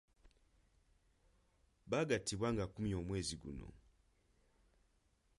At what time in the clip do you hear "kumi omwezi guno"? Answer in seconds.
2.73-3.67